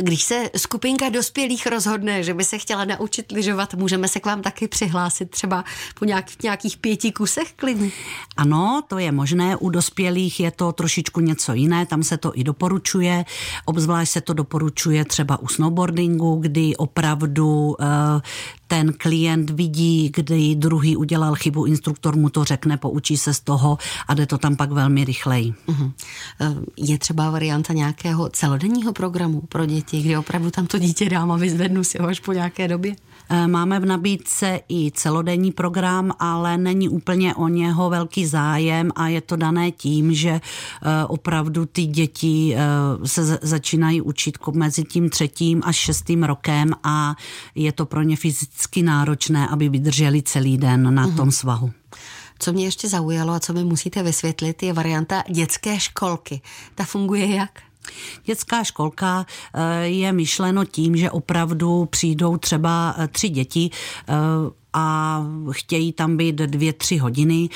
Když 0.00 0.22
se 0.22 0.50
skupinka 0.56 1.08
dospělých 1.08 1.66
rozhodne, 1.66 2.22
že 2.22 2.34
by 2.34 2.44
se 2.44 2.58
chtěla 2.58 2.84
naučit 2.84 3.32
lyžovat, 3.32 3.74
můžeme 3.74 4.08
se 4.08 4.20
k 4.20 4.26
vám 4.26 4.42
taky 4.42 4.68
přihlásit 4.68 5.30
třeba 5.30 5.64
po 5.98 6.04
nějak, 6.04 6.42
nějakých 6.42 6.76
pěti 6.76 7.12
kusech 7.12 7.52
klidně? 7.56 7.90
Ano, 8.36 8.82
to 8.88 8.98
je 8.98 9.12
možné. 9.12 9.56
U 9.56 9.70
dospělých 9.70 10.40
je 10.40 10.50
to 10.50 10.72
trošičku 10.72 11.20
něco 11.20 11.52
jiné, 11.52 11.86
tam 11.86 12.02
se 12.02 12.16
to 12.16 12.38
i 12.38 12.44
doporučuje. 12.44 13.24
Obzvlášť 13.64 14.12
se 14.12 14.20
to 14.20 14.32
doporučuje 14.32 15.04
třeba 15.04 15.36
u 15.36 15.48
snowboardingu, 15.48 16.36
kdy 16.36 16.76
opravdu 16.76 17.46
uh, 17.46 17.76
ten 18.68 18.92
klient 18.92 19.50
vidí, 19.50 20.12
kdy 20.16 20.54
druhý 20.54 20.96
udělal 20.96 21.34
chybu, 21.34 21.64
instruktor 21.64 22.16
mu 22.16 22.28
to 22.28 22.44
řekne, 22.44 22.76
poučí 22.76 23.16
se 23.16 23.34
z 23.34 23.40
toho 23.40 23.78
a 24.08 24.14
jde 24.14 24.26
to 24.26 24.38
tam 24.38 24.56
pak 24.56 24.70
velmi 24.72 25.04
rychleji. 25.04 25.54
Uh-huh. 25.68 25.92
Je 26.76 26.98
třeba 26.98 27.30
varianta 27.30 27.72
nějakého 27.72 28.28
celodenního 28.28 28.92
programu 28.92 29.40
pro 29.40 29.66
děti, 29.66 29.85
kdy 29.90 30.16
opravdu 30.16 30.50
tam 30.50 30.66
to 30.66 30.78
dítě 30.78 31.08
dám 31.08 31.32
a 31.32 31.36
vyzvednu 31.36 31.84
si 31.84 31.98
ho 31.98 32.08
až 32.08 32.20
po 32.20 32.32
nějaké 32.32 32.68
době? 32.68 32.96
Eh, 33.28 33.46
máme 33.46 33.80
v 33.80 33.84
nabídce 33.84 34.60
i 34.68 34.90
celodenní 34.94 35.52
program, 35.52 36.12
ale 36.18 36.58
není 36.58 36.88
úplně 36.88 37.34
o 37.34 37.48
něho 37.48 37.90
velký 37.90 38.26
zájem 38.26 38.90
a 38.94 39.08
je 39.08 39.20
to 39.20 39.36
dané 39.36 39.70
tím, 39.70 40.14
že 40.14 40.30
eh, 40.30 40.40
opravdu 41.06 41.66
ty 41.66 41.86
děti 41.86 42.56
se 43.04 43.38
začínají 43.42 44.00
učit 44.00 44.38
mezi 44.52 44.84
tím 44.84 45.10
třetím 45.10 45.62
až 45.64 45.76
šestým 45.76 46.22
rokem 46.22 46.72
a 46.82 47.14
je 47.54 47.72
to 47.72 47.86
pro 47.86 48.02
ně 48.02 48.16
fyzicky 48.16 48.56
fyzicky 48.56 48.82
náročné, 48.82 49.48
aby 49.48 49.68
vydrželi 49.68 50.22
celý 50.22 50.58
den 50.58 50.94
na 50.94 51.06
mm-hmm. 51.06 51.16
tom 51.16 51.30
svahu. 51.30 51.72
Co 52.38 52.52
mě 52.52 52.64
ještě 52.64 52.88
zaujalo 52.88 53.32
a 53.32 53.40
co 53.40 53.52
mi 53.52 53.64
musíte 53.64 54.02
vysvětlit, 54.02 54.62
je 54.62 54.72
varianta 54.72 55.24
dětské 55.30 55.80
školky. 55.80 56.40
Ta 56.74 56.84
funguje 56.84 57.34
jak? 57.34 57.65
Dětská 58.24 58.64
školka 58.64 59.26
eh, 59.54 59.84
je 59.84 60.12
myšleno 60.12 60.64
tím, 60.64 60.96
že 60.96 61.10
opravdu 61.10 61.84
přijdou 61.90 62.36
třeba 62.36 62.94
eh, 62.98 63.08
tři 63.08 63.28
děti 63.28 63.70
eh, 64.08 64.14
a 64.78 65.26
chtějí 65.50 65.92
tam 65.92 66.16
být 66.16 66.34
dvě, 66.34 66.72
tři 66.72 66.96
hodiny. 66.96 67.48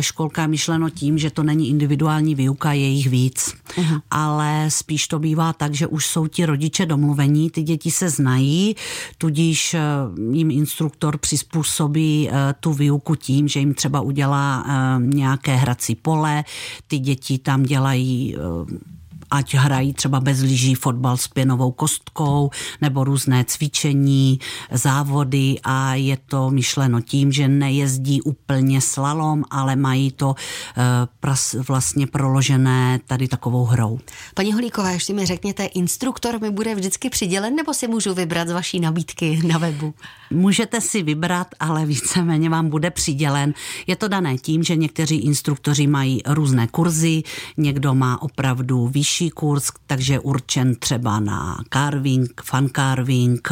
Školka 0.00 0.42
je 0.42 0.48
myšleno 0.48 0.90
tím, 0.90 1.18
že 1.18 1.30
to 1.30 1.42
není 1.42 1.68
individuální 1.68 2.34
výuka, 2.34 2.72
je 2.72 2.88
jich 2.88 3.06
víc. 3.06 3.54
Uh-huh. 3.68 4.00
Ale 4.10 4.66
spíš 4.68 5.08
to 5.08 5.18
bývá 5.18 5.52
tak, 5.52 5.74
že 5.74 5.86
už 5.86 6.06
jsou 6.06 6.26
ti 6.26 6.46
rodiče 6.46 6.86
domluvení, 6.86 7.50
ty 7.50 7.62
děti 7.62 7.90
se 7.90 8.10
znají, 8.10 8.76
tudíž 9.18 9.76
jim 10.32 10.50
instruktor 10.50 11.18
přizpůsobí 11.18 12.30
tu 12.60 12.72
výuku 12.72 13.14
tím, 13.14 13.48
že 13.48 13.60
jim 13.60 13.74
třeba 13.74 14.00
udělá 14.00 14.66
nějaké 14.98 15.56
hrací 15.56 15.94
pole, 15.94 16.44
ty 16.86 16.98
děti 16.98 17.38
tam 17.38 17.62
dělají 17.62 18.36
ať 19.30 19.54
hrají 19.54 19.92
třeba 19.92 20.20
bez 20.20 20.40
lyží 20.40 20.74
fotbal 20.74 21.16
s 21.16 21.28
pěnovou 21.28 21.72
kostkou 21.72 22.50
nebo 22.80 23.04
různé 23.04 23.44
cvičení, 23.44 24.38
závody 24.72 25.56
a 25.64 25.94
je 25.94 26.16
to 26.26 26.50
myšleno 26.50 27.00
tím, 27.00 27.32
že 27.32 27.48
nejezdí 27.48 28.22
úplně 28.22 28.80
slalom, 28.80 29.44
ale 29.50 29.76
mají 29.76 30.10
to 30.12 30.28
uh, 30.28 31.64
vlastně 31.68 32.06
proložené 32.06 33.00
tady 33.06 33.28
takovou 33.28 33.64
hrou. 33.64 33.98
Paní 34.34 34.52
Holíková, 34.52 34.90
ještě 34.90 35.14
mi 35.14 35.26
řekněte, 35.26 35.64
instruktor 35.64 36.40
mi 36.40 36.50
bude 36.50 36.74
vždycky 36.74 37.10
přidělen 37.10 37.54
nebo 37.54 37.74
si 37.74 37.88
můžu 37.88 38.14
vybrat 38.14 38.48
z 38.48 38.52
vaší 38.52 38.80
nabídky 38.80 39.40
na 39.46 39.58
webu? 39.58 39.94
Můžete 40.30 40.80
si 40.80 41.02
vybrat, 41.02 41.46
ale 41.60 41.86
víceméně 41.86 42.50
vám 42.50 42.68
bude 42.68 42.90
přidělen. 42.90 43.54
Je 43.86 43.96
to 43.96 44.08
dané 44.08 44.38
tím, 44.38 44.62
že 44.62 44.76
někteří 44.76 45.16
instruktoři 45.16 45.86
mají 45.86 46.22
různé 46.26 46.66
kurzy, 46.66 47.22
někdo 47.56 47.94
má 47.94 48.22
opravdu 48.22 48.88
vyšší 48.88 49.19
vyšší 49.20 49.30
kurz, 49.30 49.70
takže 49.86 50.12
je 50.12 50.20
určen 50.20 50.74
třeba 50.74 51.20
na 51.20 51.58
carving, 51.72 52.40
fun 52.44 52.68
carving, 52.76 53.48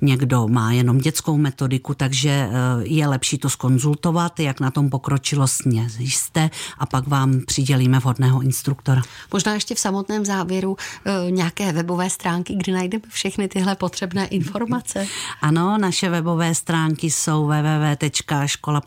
někdo 0.00 0.48
má 0.48 0.72
jenom 0.72 0.98
dětskou 0.98 1.36
metodiku, 1.36 1.94
takže 1.94 2.30
eh, 2.30 2.50
je 2.82 3.06
lepší 3.06 3.38
to 3.38 3.50
skonzultovat, 3.50 4.40
jak 4.40 4.60
na 4.60 4.70
tom 4.70 4.90
pokročilostně 4.90 5.88
jste. 5.98 6.50
A 6.78 6.86
pak 6.86 7.06
vám 7.06 7.40
přidělíme 7.46 7.98
vhodného 7.98 8.42
instruktora. 8.42 9.02
Možná 9.32 9.54
ještě 9.54 9.74
v 9.74 9.78
samotném 9.78 10.24
závěru 10.24 10.76
eh, 11.04 11.30
nějaké 11.30 11.72
webové 11.72 12.10
stránky, 12.10 12.54
kde 12.54 12.72
najdeme 12.72 13.04
všechny 13.08 13.48
tyhle 13.48 13.76
potřebné 13.76 14.26
informace. 14.26 15.06
Ano, 15.42 15.78
naše 15.78 16.10
webové 16.10 16.54
stránky 16.54 17.10
jsou 17.10 17.46
www.škola 17.46 18.80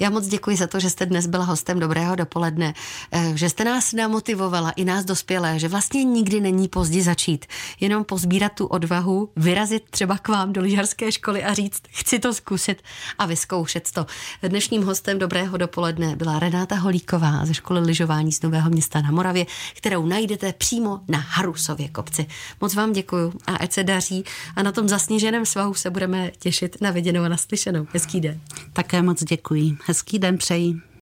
Já 0.00 0.10
moc 0.10 0.26
děkuji 0.26 0.56
za 0.56 0.66
to, 0.66 0.80
že 0.80 0.90
jste 0.90 1.06
dnes 1.06 1.26
byla 1.26 1.44
hostem. 1.44 1.80
Dobrého 1.80 2.16
dopoledne, 2.16 2.74
eh, 3.12 3.32
že 3.34 3.50
jste 3.50 3.64
nás 3.64 3.92
nám 3.92 4.11
motivovala 4.12 4.70
i 4.70 4.84
nás 4.84 5.04
dospělé, 5.04 5.58
že 5.58 5.68
vlastně 5.68 6.04
nikdy 6.04 6.40
není 6.40 6.68
pozdě 6.68 7.02
začít. 7.02 7.46
Jenom 7.80 8.04
pozbírat 8.04 8.52
tu 8.52 8.66
odvahu, 8.66 9.30
vyrazit 9.36 9.82
třeba 9.90 10.18
k 10.18 10.28
vám 10.28 10.52
do 10.52 10.60
lyžařské 10.60 11.12
školy 11.12 11.44
a 11.44 11.54
říct, 11.54 11.82
chci 11.88 12.18
to 12.18 12.34
zkusit 12.34 12.82
a 13.18 13.26
vyzkoušet 13.26 13.90
to. 13.90 14.06
Dnešním 14.42 14.82
hostem 14.82 15.18
dobrého 15.18 15.56
dopoledne 15.56 16.16
byla 16.16 16.38
Renáta 16.38 16.74
Holíková 16.76 17.46
ze 17.46 17.54
školy 17.54 17.80
lyžování 17.80 18.32
z 18.32 18.42
Nového 18.42 18.70
města 18.70 19.00
na 19.00 19.10
Moravě, 19.10 19.46
kterou 19.74 20.06
najdete 20.06 20.52
přímo 20.52 21.00
na 21.08 21.18
Harusově 21.18 21.88
kopci. 21.88 22.26
Moc 22.60 22.74
vám 22.74 22.92
děkuju 22.92 23.32
a 23.46 23.56
ať 23.56 23.72
se 23.72 23.84
daří 23.84 24.24
a 24.56 24.62
na 24.62 24.72
tom 24.72 24.88
zasněženém 24.88 25.46
svahu 25.46 25.74
se 25.74 25.90
budeme 25.90 26.30
těšit 26.38 26.76
na 26.80 26.90
viděnou 26.90 27.22
a 27.22 27.28
naslyšenou. 27.28 27.86
Hezký 27.92 28.20
den. 28.20 28.40
Také 28.72 29.02
moc 29.02 29.24
děkuji. 29.24 29.76
Hezký 29.86 30.18
den 30.18 30.38
přeji. 30.38 30.82